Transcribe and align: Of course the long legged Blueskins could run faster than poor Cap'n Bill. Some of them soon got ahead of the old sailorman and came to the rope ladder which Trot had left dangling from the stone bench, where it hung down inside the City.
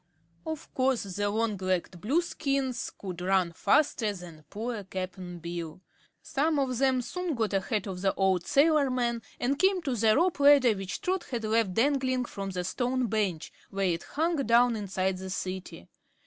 Of 0.47 0.73
course 0.73 1.03
the 1.03 1.29
long 1.29 1.57
legged 1.57 2.01
Blueskins 2.01 2.89
could 2.97 3.21
run 3.21 3.51
faster 3.53 4.11
than 4.13 4.45
poor 4.49 4.83
Cap'n 4.83 5.37
Bill. 5.37 5.79
Some 6.23 6.57
of 6.57 6.79
them 6.79 7.03
soon 7.03 7.35
got 7.35 7.53
ahead 7.53 7.85
of 7.87 8.01
the 8.01 8.11
old 8.15 8.47
sailorman 8.47 9.21
and 9.39 9.59
came 9.59 9.79
to 9.83 9.95
the 9.95 10.15
rope 10.17 10.39
ladder 10.39 10.73
which 10.73 11.01
Trot 11.01 11.25
had 11.25 11.43
left 11.43 11.75
dangling 11.75 12.25
from 12.25 12.49
the 12.49 12.63
stone 12.63 13.05
bench, 13.09 13.53
where 13.69 13.85
it 13.85 14.01
hung 14.01 14.37
down 14.37 14.75
inside 14.75 15.17
the 15.19 15.29
City. 15.29 15.87